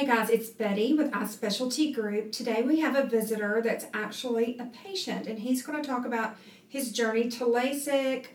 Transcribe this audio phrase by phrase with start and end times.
[0.00, 2.32] Hey guys, it's Betty with Eye Specialty Group.
[2.32, 6.36] Today we have a visitor that's actually a patient, and he's going to talk about
[6.66, 8.28] his journey to LASIK,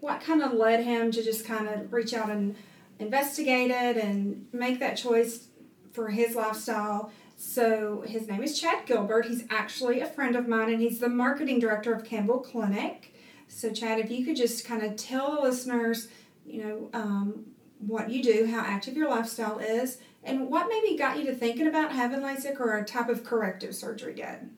[0.00, 2.56] what kind of led him to just kind of reach out and
[2.98, 5.46] investigate it and make that choice
[5.92, 7.12] for his lifestyle.
[7.36, 9.26] So his name is Chad Gilbert.
[9.26, 13.14] He's actually a friend of mine, and he's the marketing director of Campbell Clinic.
[13.46, 16.08] So Chad, if you could just kind of tell the listeners,
[16.44, 17.44] you know, um,
[17.78, 21.66] what you do, how active your lifestyle is, and what maybe got you to thinking
[21.66, 24.56] about having LASIK or a type of corrective surgery done?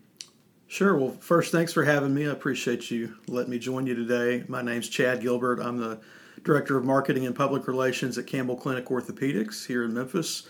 [0.69, 0.97] Sure.
[0.97, 2.27] Well, first, thanks for having me.
[2.27, 4.45] I appreciate you letting me join you today.
[4.49, 5.61] My name's Chad Gilbert.
[5.61, 6.01] I'm the
[6.43, 10.49] Director of Marketing and Public Relations at Campbell Clinic Orthopedics here in Memphis.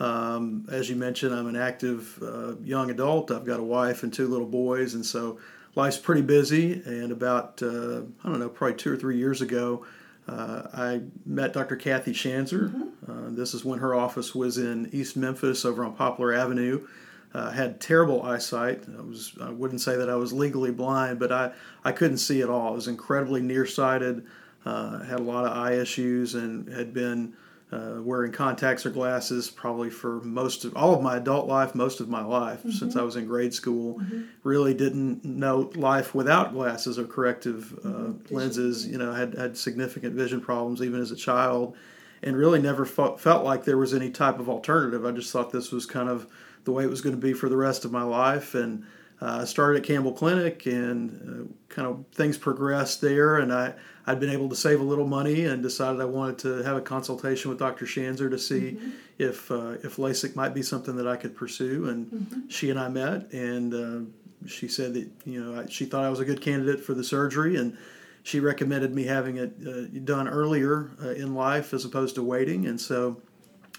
[0.00, 3.30] Um, as you mentioned, I'm an active uh, young adult.
[3.30, 5.38] I've got a wife and two little boys, and so
[5.76, 6.82] life's pretty busy.
[6.84, 9.86] And about, uh, I don't know, probably two or three years ago,
[10.26, 11.76] uh, I met Dr.
[11.76, 12.70] Kathy Shanzer.
[12.70, 12.88] Mm-hmm.
[13.08, 16.86] Uh, this is when her office was in East Memphis over on Poplar Avenue.
[17.34, 18.84] Uh, had terrible eyesight.
[18.98, 22.42] I was I wouldn't say that I was legally blind, but I, I couldn't see
[22.42, 22.68] at all.
[22.68, 24.26] I was incredibly nearsighted.
[24.66, 27.32] Uh, had a lot of eye issues and had been
[27.72, 32.00] uh, wearing contacts or glasses probably for most of all of my adult life, most
[32.00, 32.70] of my life mm-hmm.
[32.70, 33.98] since I was in grade school.
[33.98, 34.22] Mm-hmm.
[34.44, 38.34] Really didn't know life without glasses or corrective uh, mm-hmm.
[38.34, 38.86] lenses.
[38.86, 41.74] You know, had had significant vision problems even as a child,
[42.22, 45.04] and really never felt, felt like there was any type of alternative.
[45.04, 46.26] I just thought this was kind of
[46.64, 48.84] the way it was going to be for the rest of my life, and
[49.20, 53.74] uh, I started at Campbell Clinic, and uh, kind of things progressed there, and I
[54.06, 56.80] I'd been able to save a little money and decided I wanted to have a
[56.80, 57.86] consultation with Dr.
[57.86, 58.90] Shanzer to see mm-hmm.
[59.18, 61.88] if uh, if LASIK might be something that I could pursue.
[61.88, 62.48] And mm-hmm.
[62.48, 66.20] she and I met, and uh, she said that you know she thought I was
[66.20, 67.76] a good candidate for the surgery, and
[68.22, 72.66] she recommended me having it uh, done earlier uh, in life as opposed to waiting.
[72.66, 73.20] And so,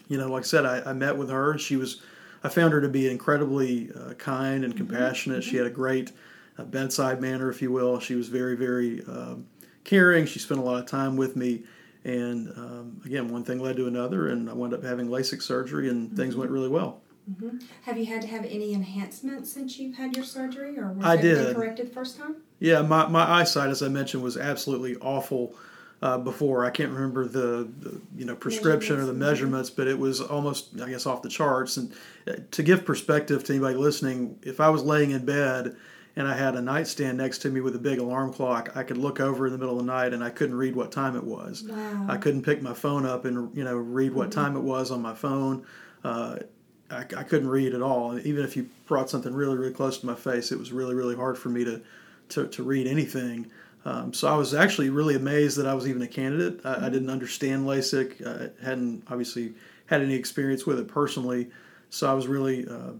[0.07, 1.57] you know, like I said, I, I met with her.
[1.57, 2.01] She was
[2.43, 4.85] I found her to be incredibly uh, kind and mm-hmm.
[4.85, 5.41] compassionate.
[5.41, 5.49] Mm-hmm.
[5.49, 6.11] She had a great
[6.57, 7.99] uh, bedside manner, if you will.
[7.99, 9.47] She was very, very um,
[9.83, 10.25] caring.
[10.25, 11.63] She spent a lot of time with me.
[12.03, 15.89] And um, again, one thing led to another, and I wound up having LASIK surgery,
[15.89, 16.17] and mm-hmm.
[16.17, 17.01] things went really well.
[17.31, 17.59] Mm-hmm.
[17.83, 21.15] Have you had to have any enhancements since you've had your surgery, or was I
[21.15, 21.55] did.
[21.55, 22.35] corrected the first time?
[22.63, 25.53] Yeah, my, my eyesight, as I mentioned, was absolutely awful
[26.01, 26.63] uh, before.
[26.63, 30.79] I can't remember the, the you know prescription or the measurements, but it was almost
[30.81, 31.75] I guess off the charts.
[31.75, 31.91] And
[32.25, 35.75] uh, to give perspective to anybody listening, if I was laying in bed
[36.15, 38.97] and I had a nightstand next to me with a big alarm clock, I could
[38.97, 41.23] look over in the middle of the night and I couldn't read what time it
[41.25, 41.65] was.
[41.67, 42.05] Wow.
[42.07, 44.39] I couldn't pick my phone up and you know read what mm-hmm.
[44.39, 45.65] time it was on my phone.
[46.01, 46.37] Uh,
[46.89, 48.17] I, I, couldn't read at all.
[48.19, 51.17] Even if you brought something really really close to my face, it was really really
[51.17, 51.81] hard for me to
[52.33, 53.51] to, to read anything.
[53.85, 56.61] Um, so I was actually really amazed that I was even a candidate.
[56.63, 56.85] I, mm-hmm.
[56.85, 58.25] I didn't understand LASIK.
[58.25, 59.53] I hadn't obviously
[59.87, 61.49] had any experience with it personally,
[61.89, 62.93] so I was really uh,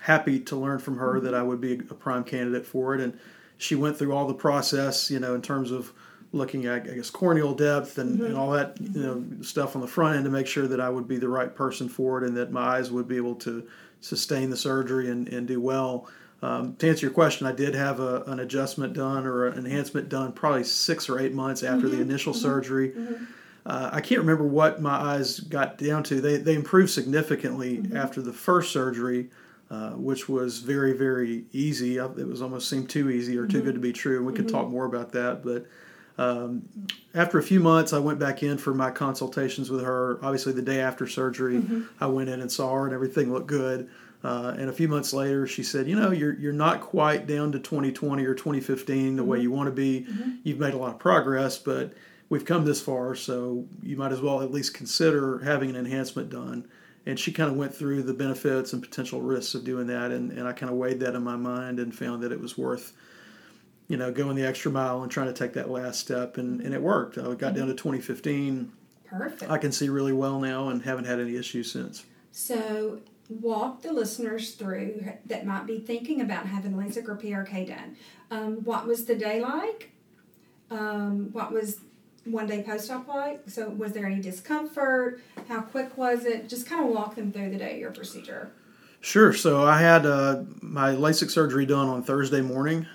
[0.00, 3.00] happy to learn from her that I would be a prime candidate for it.
[3.00, 3.18] And
[3.58, 5.92] she went through all the process, you know, in terms of
[6.32, 8.26] looking at, I guess, corneal depth and, mm-hmm.
[8.26, 10.88] and all that, you know, stuff on the front end to make sure that I
[10.88, 13.66] would be the right person for it and that my eyes would be able to
[14.00, 16.08] sustain the surgery and, and do well.
[16.40, 20.08] Um, to answer your question, I did have a, an adjustment done or an enhancement
[20.08, 21.96] done probably six or eight months after mm-hmm.
[21.96, 22.42] the initial mm-hmm.
[22.42, 22.90] surgery.
[22.90, 23.24] Mm-hmm.
[23.66, 26.20] Uh, I can't remember what my eyes got down to.
[26.20, 27.96] They, they improved significantly mm-hmm.
[27.96, 29.30] after the first surgery.
[29.70, 31.98] Uh, which was very very easy.
[31.98, 33.66] It was almost seemed too easy or too mm-hmm.
[33.66, 34.16] good to be true.
[34.16, 34.56] And we could mm-hmm.
[34.56, 35.44] talk more about that.
[35.44, 35.66] But
[36.16, 36.62] um,
[37.14, 40.20] after a few months, I went back in for my consultations with her.
[40.22, 41.62] Obviously, the day after surgery.
[42.00, 43.90] I went in and saw her, and everything looked good.
[44.24, 47.52] Uh, and a few months later, she said, "You know, you're you're not quite down
[47.52, 49.42] to 2020 or 2015 the way mm-hmm.
[49.42, 50.06] you want to be.
[50.08, 50.30] Mm-hmm.
[50.42, 51.94] You've made a lot of progress, but."
[52.30, 56.28] We've come this far, so you might as well at least consider having an enhancement
[56.28, 56.68] done
[57.08, 60.30] and she kind of went through the benefits and potential risks of doing that and,
[60.30, 62.92] and i kind of weighed that in my mind and found that it was worth
[63.88, 66.74] you know going the extra mile and trying to take that last step and, and
[66.74, 68.70] it worked i got down to 2015
[69.06, 73.82] perfect i can see really well now and haven't had any issues since so walk
[73.82, 77.96] the listeners through that might be thinking about having LASIK or PRK done.
[78.30, 79.90] Um, what was the day like?
[80.70, 81.80] Um, what was
[82.24, 83.42] one day post op like?
[83.48, 85.20] So, was there any discomfort?
[85.48, 86.48] How quick was it?
[86.48, 88.50] Just kind of walk them through the day of your procedure.
[89.00, 89.32] Sure.
[89.32, 92.86] So, I had uh, my LASIK surgery done on Thursday morning.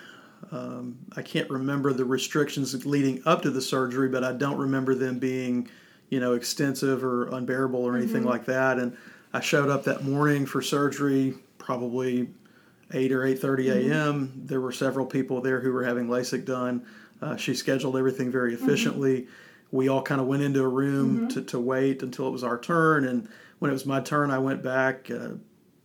[0.52, 4.94] Um, I can't remember the restrictions leading up to the surgery, but I don't remember
[4.94, 5.68] them being,
[6.10, 8.30] you know, extensive or unbearable or anything mm-hmm.
[8.30, 8.78] like that.
[8.78, 8.96] And
[9.34, 12.30] I showed up that morning for surgery, probably
[12.92, 14.28] eight or eight thirty a.m.
[14.28, 14.46] Mm-hmm.
[14.46, 16.86] There were several people there who were having LASIK done.
[17.22, 18.64] Uh, she scheduled everything very mm-hmm.
[18.64, 19.22] efficiently.
[19.22, 19.32] Mm-hmm.
[19.72, 21.28] We all kind of went into a room mm-hmm.
[21.30, 23.06] to, to wait until it was our turn.
[23.06, 23.28] And
[23.58, 25.10] when it was my turn, I went back.
[25.10, 25.30] Uh,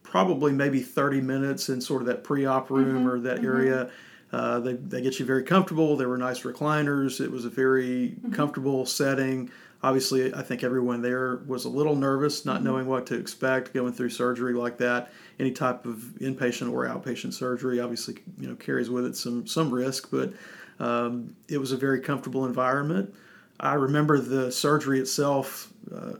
[0.03, 3.45] probably maybe 30 minutes in sort of that pre-op room Mhm, or that mhm.
[3.45, 3.91] area.
[4.33, 5.97] Uh, they, they get you very comfortable.
[5.97, 7.21] There were nice recliners.
[7.21, 8.33] It was a very Mm-hmm.
[8.33, 9.51] comfortable setting.
[9.83, 12.65] Obviously, I think everyone there was a little nervous, not Mhm.
[12.65, 15.13] knowing what to expect going through surgery like that.
[15.39, 19.71] Any type of inpatient or outpatient surgery obviously, you know, carries with it some some
[19.73, 20.33] risk, but
[20.81, 23.15] um, it was a very comfortable environment.
[23.61, 26.15] I remember the surgery itself uh,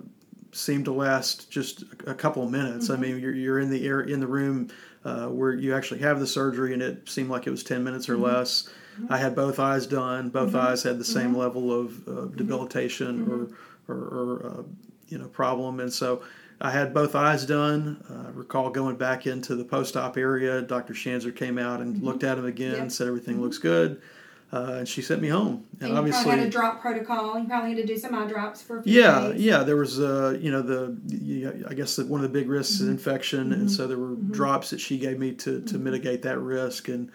[0.53, 2.91] seemed to last just a couple of minutes.
[2.91, 3.01] I Mhm.
[3.01, 4.69] mean, you're, you're in the air in the room
[5.05, 8.09] uh, where you actually have the surgery, and it seemed like it was ten minutes
[8.09, 8.23] or Mhm.
[8.23, 8.69] less.
[9.09, 10.29] I had both eyes done.
[10.31, 10.61] Both Mhm.
[10.61, 11.37] eyes had the same Mhm.
[11.39, 13.49] level of uh, debilitation or
[13.91, 14.63] or, or uh,
[15.09, 16.23] you know problem, and so.
[16.61, 17.99] I had both eyes done.
[18.11, 20.61] Uh, I recall going back into the post-op area.
[20.61, 20.93] Dr.
[20.93, 22.91] Shanzer came out and looked at him again Yep.
[22.91, 24.01] said everything looks good.
[24.51, 25.65] Uh, and she sent me home.
[25.81, 27.39] And, you probably had a drop protocol.
[27.39, 29.43] You probably had to do some eye drops for a few yeah, days.
[29.43, 29.63] yeah.
[29.63, 32.81] There was, uh, you know, the you, I guess that one of the big risks
[32.81, 32.93] is Mhm.
[32.93, 33.53] infection, Mhm.
[33.53, 34.31] and so there were Mhm.
[34.33, 35.83] drops that she gave me to to Mhm.
[35.83, 37.11] mitigate that risk and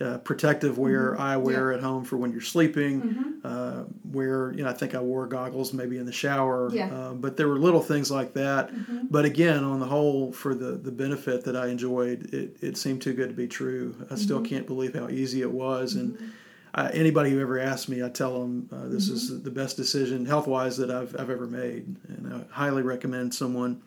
[0.00, 1.18] uh, protective wear, Mhm.
[1.20, 3.00] eyewear at home for when you're sleeping.
[3.00, 3.82] hmm Uh,
[4.12, 6.70] where you know, I think I wore goggles maybe in the shower.
[6.72, 6.86] Yeah.
[6.92, 8.70] Uh, but there were little things like that.
[8.70, 12.76] hmm But again, on the whole, for the, the benefit that I enjoyed, it, it
[12.76, 13.94] seemed too good to be true.
[14.10, 14.44] I still Mhm.
[14.44, 15.94] can't believe how easy it was.
[15.96, 16.24] And Mm-hmm.
[16.74, 19.14] Uh, anybody who ever asks me, I tell them uh, this Mm-hmm.
[19.14, 21.94] is the best decision health wise that I've, I've ever made.
[22.08, 23.82] And I highly recommend someone,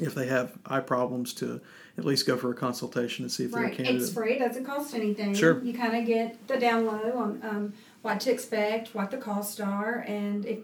[0.00, 1.60] if they have eye problems, to
[1.98, 3.76] at least go for a consultation and see if they're a Right.
[3.76, 4.02] candidate.
[4.02, 4.34] It's free.
[4.34, 5.34] It doesn't cost anything.
[5.34, 5.60] Sure.
[5.62, 7.72] You kind of get the down low on um,
[8.02, 10.58] what to expect, what the costs are, and if,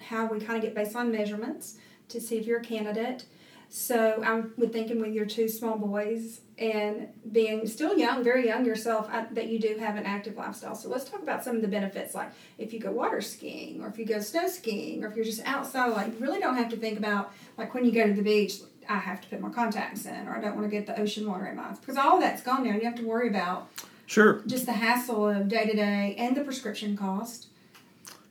[0.00, 1.76] how we kind of get based on measurements
[2.08, 3.24] to see if you're a candidate.
[3.68, 9.08] So I'm thinking with your two small boys and being still young, very young yourself,
[9.10, 10.74] I, that you do have an active lifestyle.
[10.74, 13.88] So let's talk about some of the benefits, like if you go water skiing, or
[13.88, 15.88] if you go snow skiing, or if you're just outside.
[15.88, 18.60] Like you really don't have to think about like when you go to the beach.
[18.88, 21.28] I have to put my contacts in, or I don't want to get the ocean
[21.28, 22.74] water in my eyes because all that's gone now.
[22.74, 23.68] You have to worry about
[24.06, 24.42] Sure.
[24.46, 27.48] just the hassle of day to day and the prescription cost.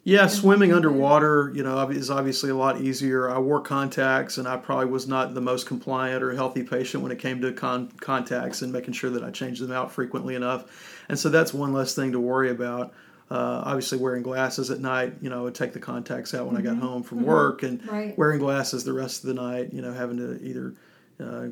[0.07, 3.27] Yeah, swimming underwater, you know, is obviously a lot easier.
[3.27, 7.11] I wore contacts, and I probably was not the most compliant or healthy patient when
[7.11, 11.01] it came to con- contacts and making sure that I changed them out frequently enough.
[11.09, 12.93] And so that's one less thing to worry about.
[13.31, 16.55] Uh, obviously, wearing glasses at night, you know, I would take the contacts out when
[16.55, 16.81] I got Mhm.
[16.81, 17.25] home from Mhm.
[17.25, 18.15] work, and Right.
[18.15, 20.75] wearing glasses the rest of the night, you know, having to either
[21.19, 21.45] uh,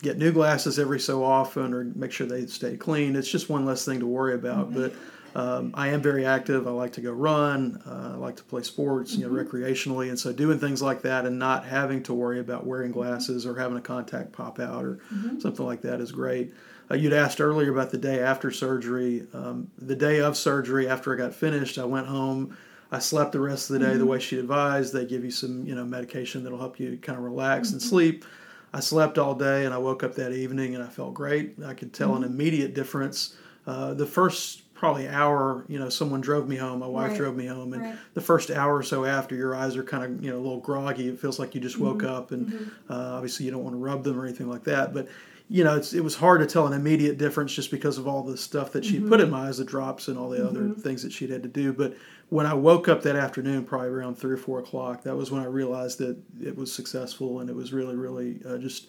[0.00, 3.14] get new glasses every so often or make sure they stay clean.
[3.16, 4.70] It's just one less thing to worry about.
[4.70, 4.74] Mhm.
[4.74, 4.92] But
[5.34, 6.66] um, I am very active.
[6.68, 7.82] I like to go run.
[7.86, 9.46] Uh, I like to play sports, you know, Mhm.
[9.48, 10.08] recreationally.
[10.08, 13.56] And so doing things like that and not having to worry about wearing glasses or
[13.58, 15.42] having a contact pop out or Mhm.
[15.42, 16.52] something like that is great.
[16.90, 19.26] Uh, you'd asked earlier about the day after surgery.
[19.32, 22.56] Um, the day of surgery, after I got finished, I went home.
[22.92, 24.08] I slept the rest of the day the Mhm.
[24.08, 24.92] way she advised.
[24.92, 27.84] They give you some, you know, medication that'll help you kind of relax and Mhm.
[27.84, 28.24] sleep.
[28.72, 31.54] I slept all day and I woke up that evening and I felt great.
[31.64, 32.26] I could tell an Mhm.
[32.26, 33.34] immediate difference.
[33.66, 36.80] Uh, the first probably hour, you know, someone drove me home.
[36.80, 37.16] My wife Right.
[37.16, 37.94] drove me home, and Right.
[38.12, 40.60] the first hour or so after, your eyes are kind of, you know, a little
[40.60, 41.08] groggy.
[41.08, 42.08] It feels like you just woke Mhm.
[42.10, 42.68] up, and Mhm.
[42.90, 44.92] uh, obviously you don't want to rub them or anything like that.
[44.92, 45.08] But
[45.50, 48.22] you know, it's, it was hard to tell an immediate difference just because of all
[48.22, 49.08] the stuff that she'd Mhm.
[49.08, 50.80] put in my eyes, the drops and all the other Mhm.
[50.80, 51.70] things that she'd had to do.
[51.74, 51.94] But
[52.30, 55.42] when I woke up that afternoon, probably around three or four o'clock, that was when
[55.42, 58.86] I realized that it was successful, and it was really, really uh, just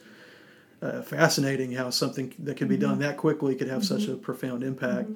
[0.81, 3.01] uh, fascinating how something that could be done Mhm.
[3.01, 5.09] that quickly could have such a profound impact.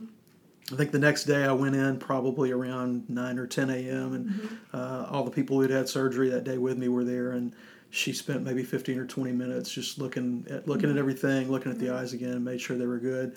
[0.72, 4.14] I think the next day I went in probably around 9 or 10 a.m.
[4.14, 4.50] and Mhm.
[4.74, 7.54] uh, all the people who'd had surgery that day with me were there and
[7.92, 11.80] she spent maybe 15 or 20 minutes just looking at looking at everything looking at
[11.80, 13.36] the eyes again made sure they were good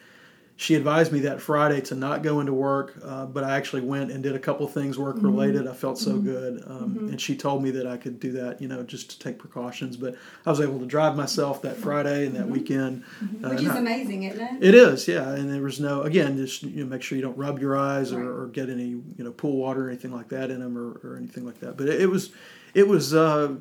[0.62, 4.10] she advised me that friday to not go into work uh, but i actually went
[4.12, 6.24] and did a couple things work related i felt so Mhm.
[6.24, 7.08] good um, Mhm.
[7.10, 9.96] and she told me that i could do that you know just to take precautions
[9.96, 10.14] but
[10.46, 12.50] i was able to drive myself that friday and that Mhm.
[12.56, 13.02] weekend.
[13.44, 14.68] Uh, Which is amazing, isn't it?
[14.68, 17.36] it is, yeah, and there was no again, just you know, make sure you don't
[17.36, 20.48] rub your eyes or, or get any you know pool water or anything like that
[20.52, 21.76] in them or, or anything like that.
[21.76, 22.30] But it, it was
[22.72, 23.54] it was uh,